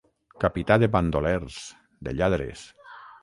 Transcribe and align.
Capità 0.43 0.77
de 0.83 0.89
bandolers, 0.95 1.59
de 2.09 2.17
lladres. 2.21 2.65